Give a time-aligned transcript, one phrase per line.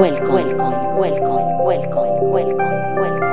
[0.00, 2.56] welcome, welcome, welcome, welcome, welcome,
[2.96, 3.28] welcome,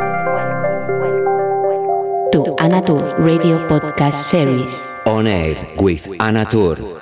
[1.00, 4.83] welcome, to Anatur Radio Podcast Series.
[5.06, 7.00] On air with Anatur.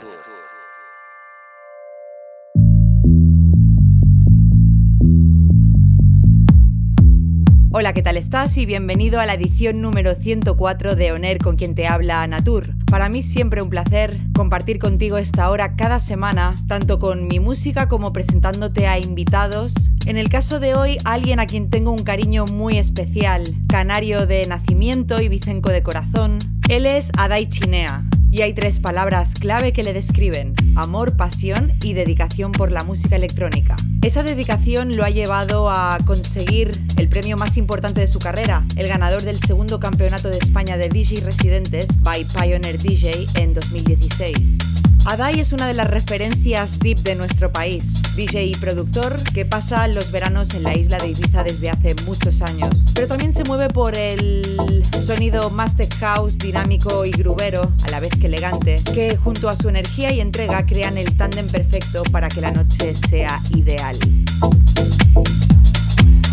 [7.71, 8.55] Hola, ¿qué tal estás?
[8.57, 12.67] Y bienvenido a la edición número 104 de Oner con quien te habla Natur.
[12.95, 17.89] Para mí siempre un placer compartir contigo esta hora cada semana, tanto con mi música
[17.89, 19.73] como presentándote a invitados.
[20.05, 24.45] En el caso de hoy, alguien a quien tengo un cariño muy especial, canario de
[24.45, 26.39] nacimiento y vicenco de corazón.
[26.69, 31.95] Él es Adai Chinea, y hay tres palabras clave que le describen, amor, pasión y
[31.95, 33.75] dedicación por la música electrónica.
[34.05, 38.87] Esa dedicación lo ha llevado a conseguir el premio más importante de su carrera, el
[38.87, 44.74] ganador del segundo campeonato de España de DJ Residentes by Pioneer DJ en 2016.
[45.05, 49.87] Adai es una de las referencias deep de nuestro país, DJ y productor que pasa
[49.87, 53.67] los veranos en la isla de Ibiza desde hace muchos años, pero también se mueve
[53.67, 59.15] por el sonido más tech house, dinámico y grubero, a la vez que elegante, que
[59.15, 63.39] junto a su energía y entrega crean el tándem perfecto para que la noche sea
[63.51, 63.99] ideal.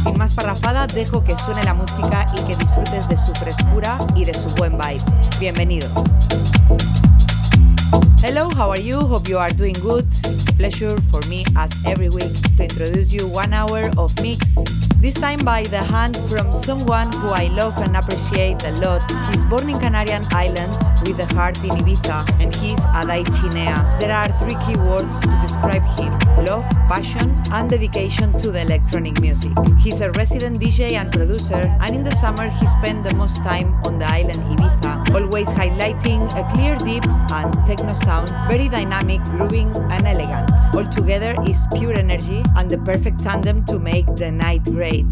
[0.03, 4.25] Sin más parrafada, dejo que suene la música y que disfrutes de su frescura y
[4.25, 5.03] de su buen vibe.
[5.39, 5.89] Bienvenido.
[7.93, 8.98] Hello, how are you?
[9.01, 10.07] Hope you are doing good.
[10.25, 14.55] It's a pleasure for me, as every week, to introduce you one hour of mix.
[14.97, 19.03] This time by the hand from someone who I love and appreciate a lot.
[19.29, 24.01] He's born in Canarian Islands with a heart in Ibiza, and he's Adai Chinea.
[24.01, 26.13] There are three key words to describe him
[26.47, 29.53] love, passion, and dedication to the electronic music.
[29.79, 33.75] He's a resident DJ and producer, and in the summer he spent the most time
[33.85, 39.74] on the island Ibiza, always highlighting a clear, deep, and techno sound, very dynamic, grooving,
[39.91, 40.50] and elegant.
[40.74, 45.06] All together is pure energy and the perfect tandem to make the night great.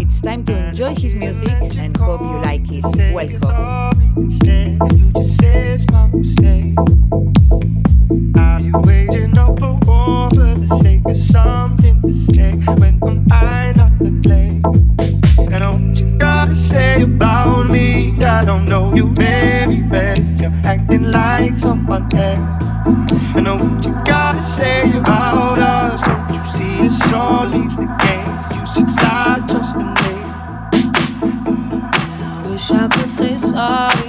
[0.00, 2.84] It's time to enjoy his music and hope you like it.
[3.14, 3.82] Welcome.
[8.38, 13.76] Are you waging up a war for the sake of something to say when am
[13.76, 14.91] not?
[16.52, 18.22] Gotta say about me?
[18.22, 22.62] I don't know you very well you're acting like someone else.
[23.34, 26.02] And what you gotta say about us?
[26.02, 28.28] Don't you see this all leads the game?
[28.54, 30.12] You should start trusting me.
[32.20, 34.01] I wish I could say sorry,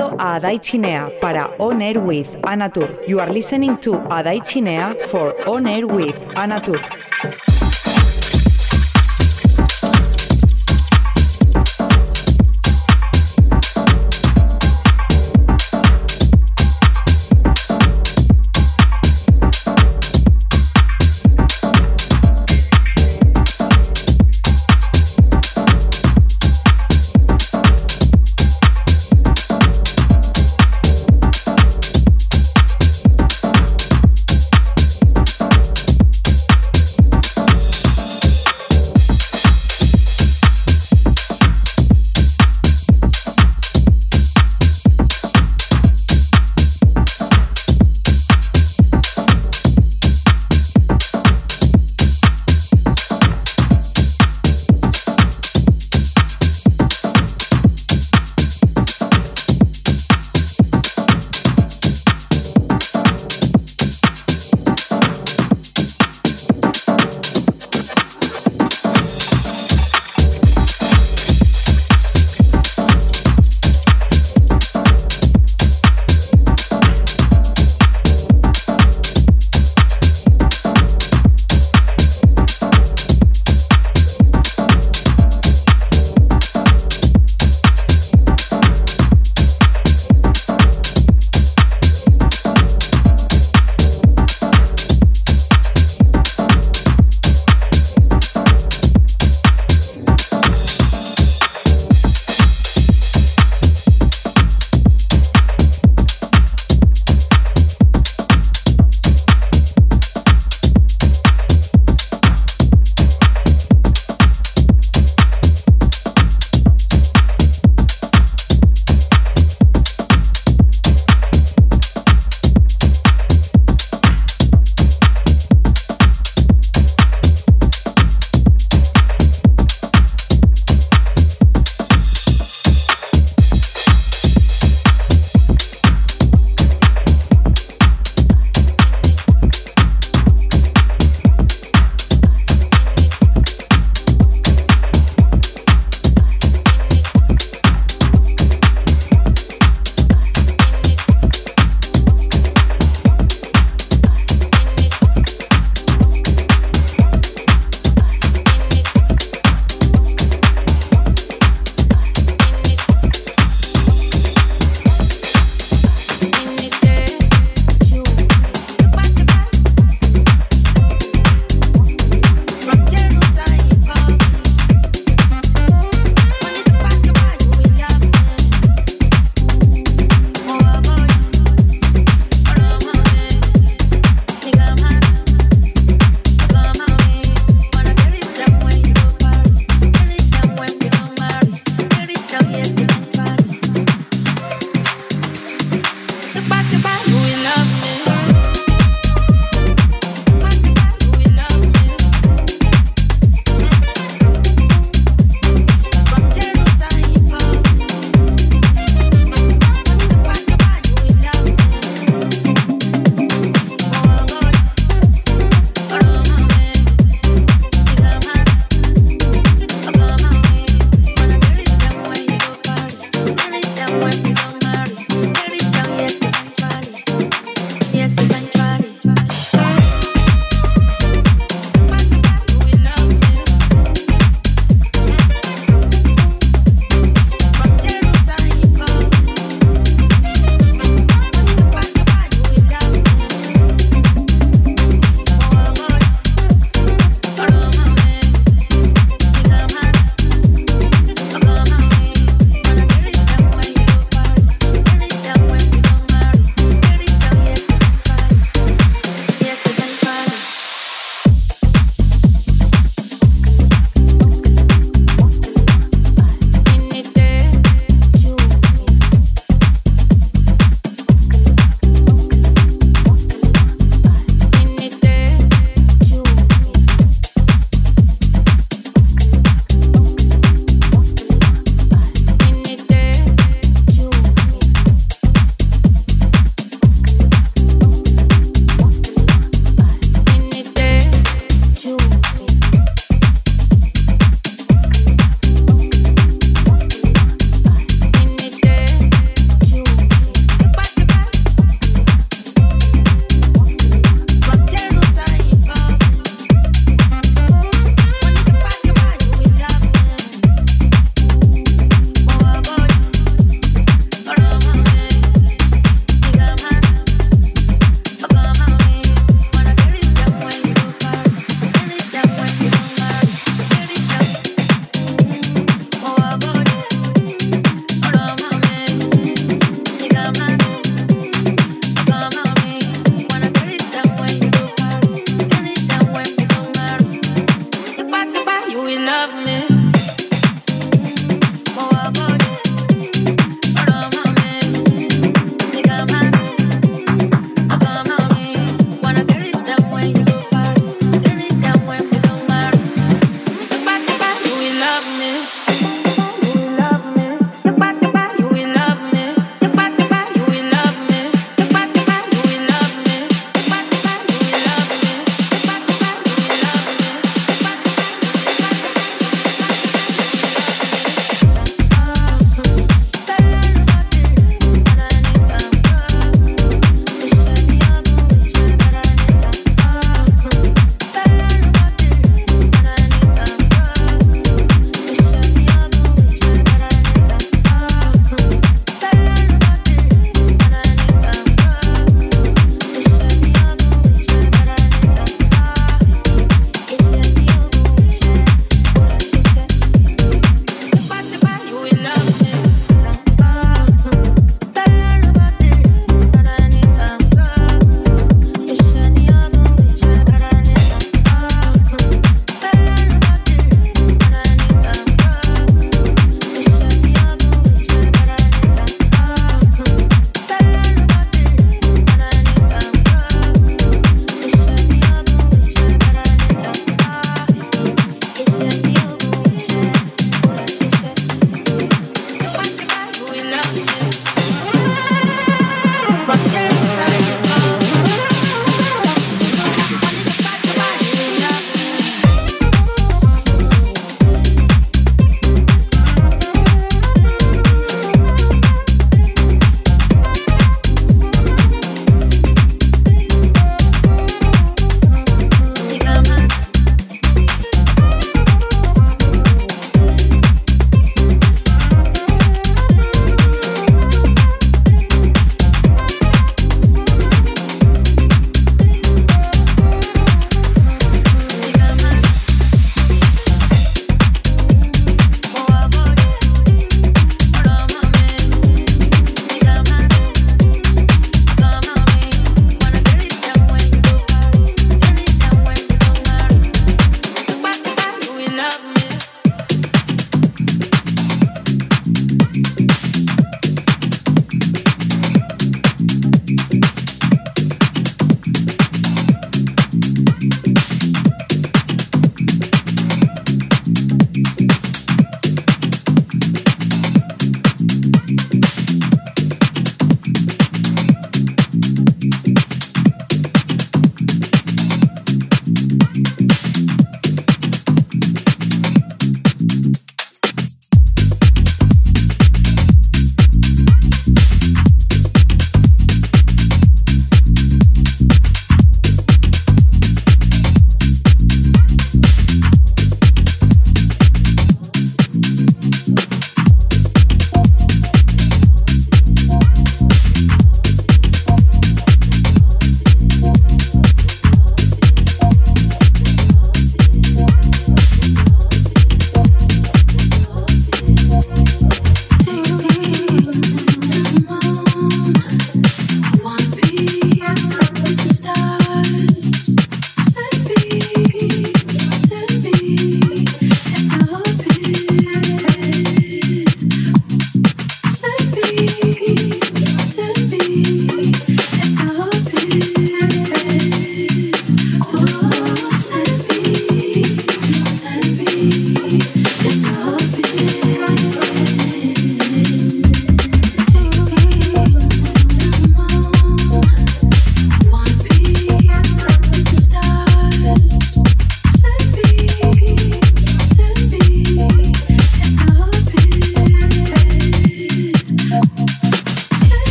[0.00, 2.88] a Adai Chinea para On Air with Anatur.
[3.06, 7.03] You are listening to Adai Chinea for On Air with Anatur.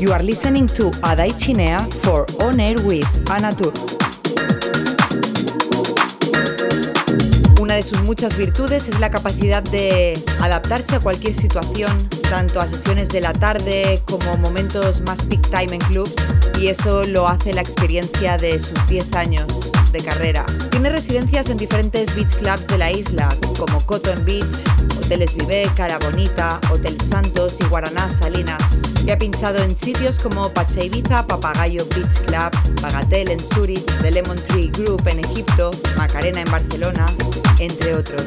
[0.00, 3.74] You are listening to Adai Chinea for On Air with Anatur.
[7.60, 11.92] Una de sus muchas virtudes es la capacidad de adaptarse a cualquier situación,
[12.30, 16.14] tanto a sesiones de la tarde como momentos más peak time en clubs,
[16.60, 19.46] y eso lo hace la experiencia de sus 10 años
[19.92, 20.44] de carrera.
[20.70, 24.44] Tiene residencias en diferentes beach clubs de la isla, como Cotton Beach,
[24.98, 28.62] Hoteles Vive, Cara Bonita, Hotel Santos y Guaraná Salinas.
[29.06, 34.10] Y ha pinchado en sitios como Pacha Ibiza, Papagayo Beach Club, Bagatel en Zurich, The
[34.10, 37.06] Lemon Tree Group en Egipto, Macarena en Barcelona,
[37.58, 38.22] entre otros.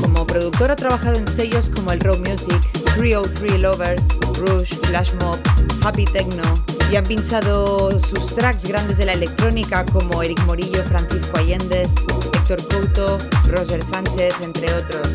[0.00, 2.60] Como productor ha trabajado en sellos como el Raw Music,
[2.96, 4.04] 303 Lovers,
[4.38, 5.38] Rouge, Flash Mob,
[5.82, 11.38] Happy Techno y han pinchado sus tracks grandes de la electrónica como Eric Morillo, Francisco
[11.38, 11.88] Allende,
[12.34, 15.08] Héctor Couto, Roger Sánchez, entre otros.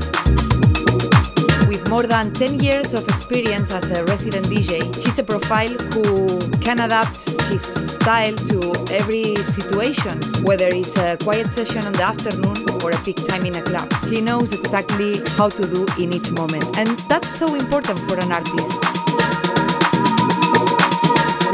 [1.68, 6.28] With more than 10 years of experience as a resident DJ, he's a profile who
[6.62, 12.58] can adapt his style to every situation, whether it's a quiet session on the afternoon
[12.84, 13.88] or a peak time in a club.
[14.06, 18.32] He knows exactly how to do in each moment, and that's so important for an
[18.32, 19.07] artist.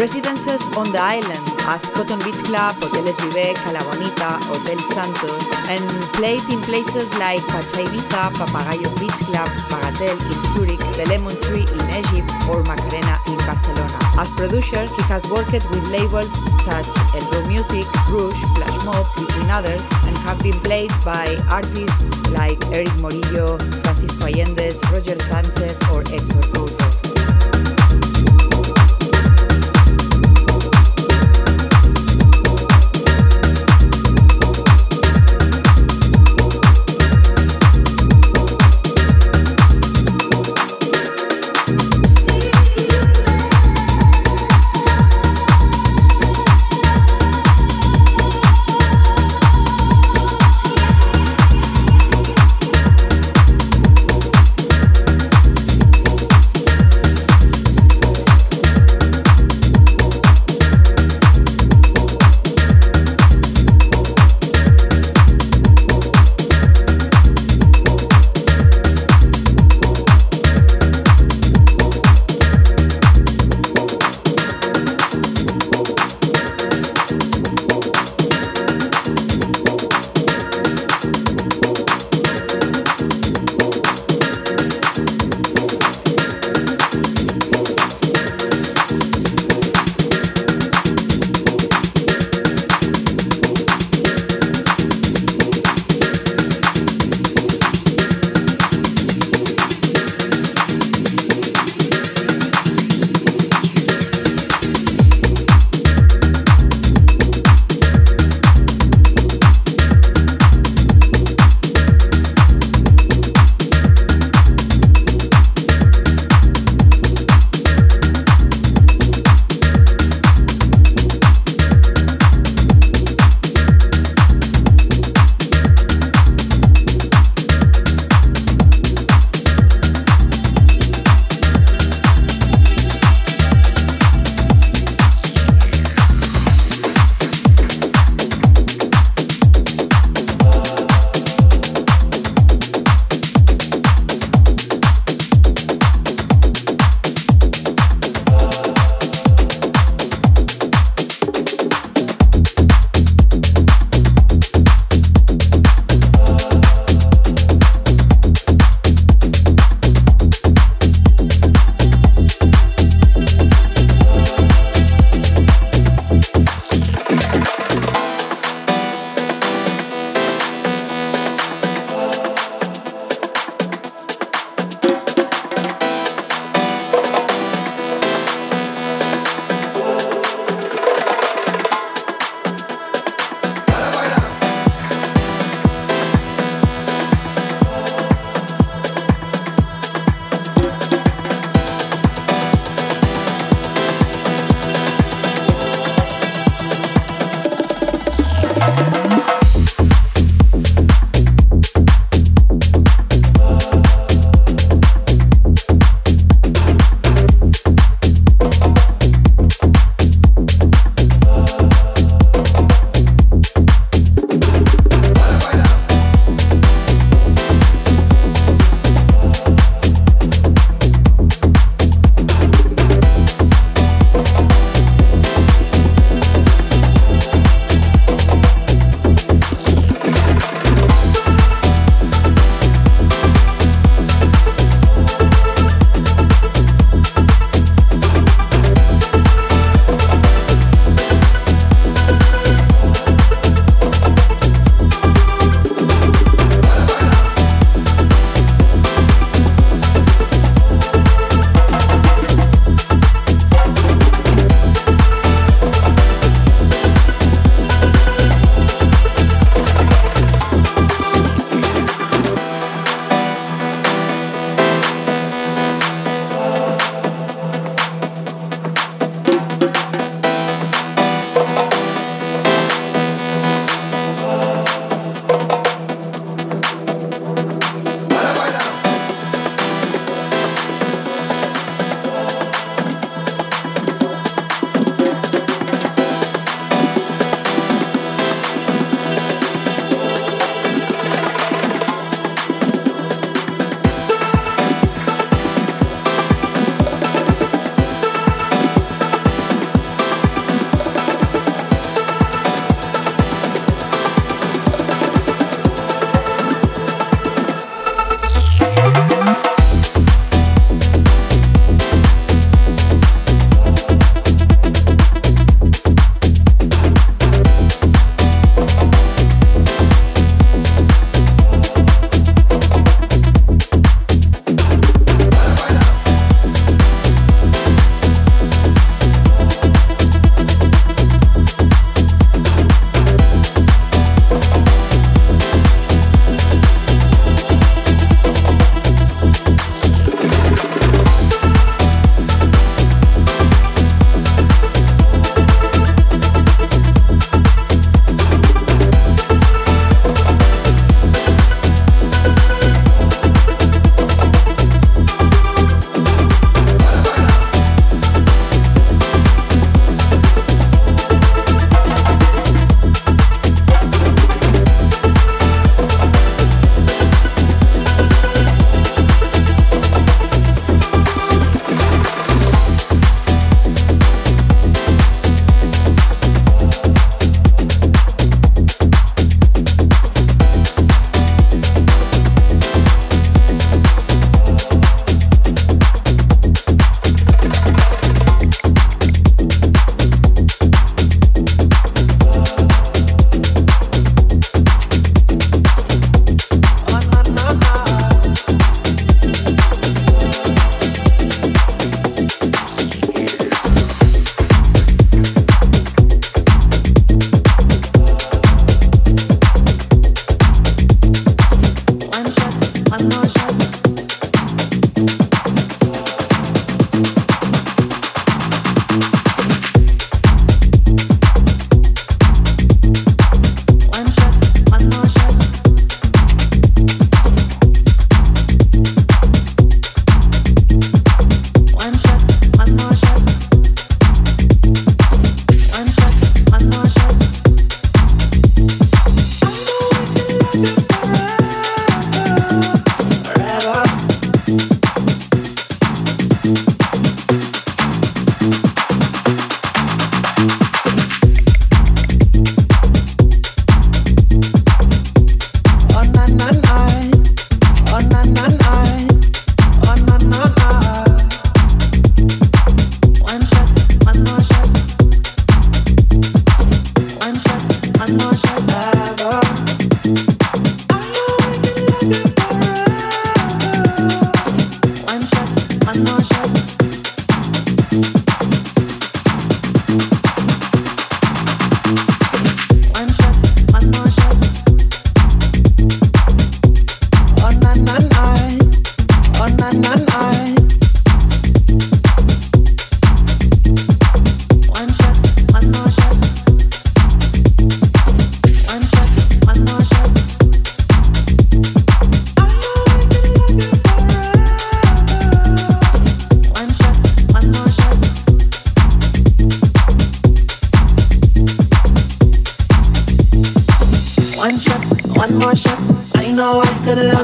[0.04, 5.80] Residences on the island as Cotton Beach Club, Hoteles Vive, Cala Bonita, Hotel Santos, and
[6.20, 7.88] played in places like Pacha
[8.36, 13.96] Papagayo Beach Club, Bagatelle in Zurich, The Lemon Tree in Egypt, or Macarena in Barcelona.
[14.20, 16.28] As producer, he has worked with labels
[16.68, 22.28] such as Raw Music, Rouge, Flash Mob, between others, and have been played by artists
[22.36, 23.56] like Eric Morillo,
[23.88, 26.93] Francisco Allende, Roger Sanchez, or Héctor Couto.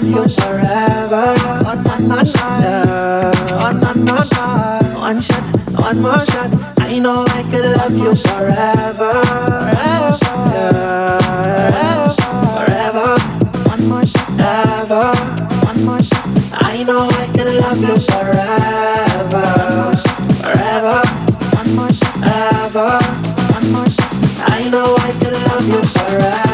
[0.10, 1.26] You forever.
[1.64, 2.24] Na, na, na,
[2.60, 3.62] yeah.
[3.62, 4.46] oh, na, na, na.
[5.00, 5.44] One shot,
[5.78, 6.52] one more shot.
[6.80, 9.12] I know I could love you forever.
[9.62, 12.10] Forever, yeah.
[12.58, 13.10] forever.
[13.70, 15.14] One more shot, ever.
[15.70, 16.26] One more shot.
[16.54, 19.46] I know I could love you forever.
[20.42, 21.00] Forever.
[21.60, 22.92] One more shot, ever.
[23.56, 24.14] One more shot.
[24.50, 26.49] I know I could love you forever.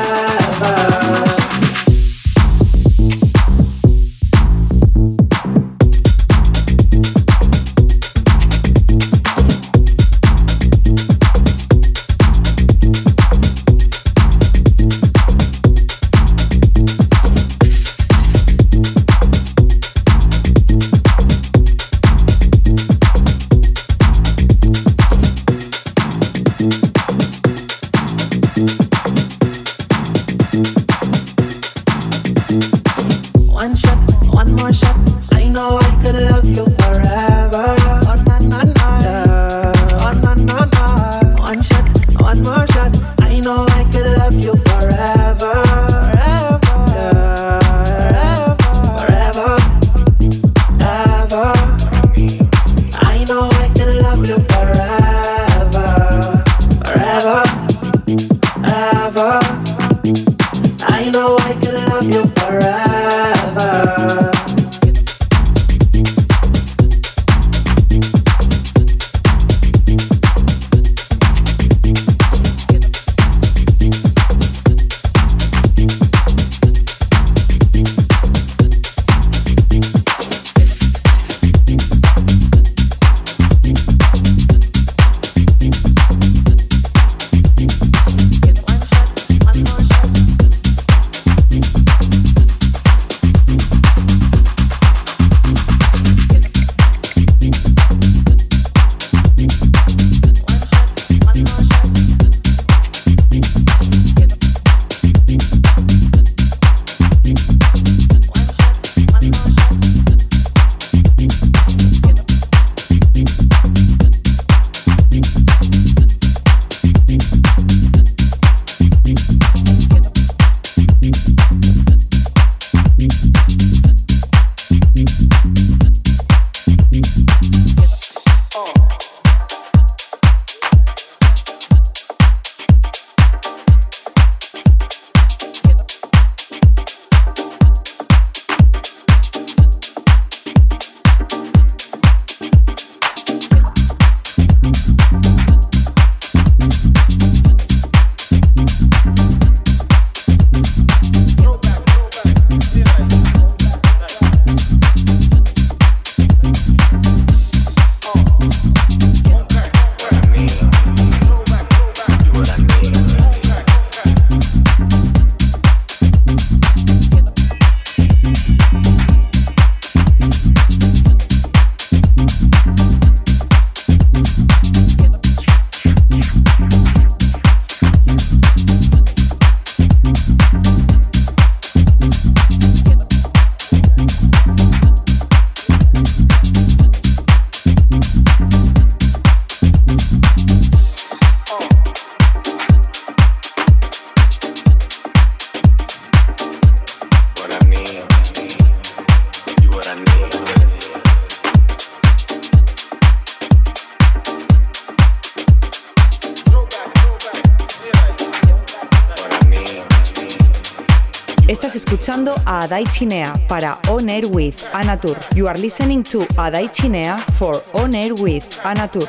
[211.55, 215.15] Estás escuchando a Adai Chinea para On Air with Anatur.
[215.35, 219.07] You are listening to Adai Chinea for On Air with Anatur.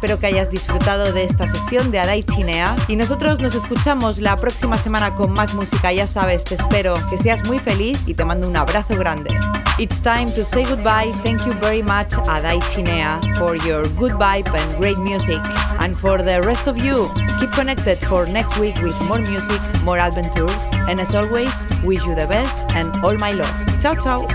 [0.00, 4.34] Espero que hayas disfrutado de esta sesión de Adai Chinea y nosotros nos escuchamos la
[4.34, 8.24] próxima semana con más música, ya sabes, te espero que seas muy feliz y te
[8.24, 9.38] mando un abrazo grande.
[9.78, 11.12] It's time to say goodbye.
[11.22, 15.38] Thank you very much, Adai Chinea, for your good vibe and great music.
[15.80, 19.98] And for the rest of you, keep connected for next week with more music, more
[19.98, 21.52] adventures, and as always,
[21.84, 23.52] wish you the best and all my love.
[23.82, 24.26] Ciao, ciao.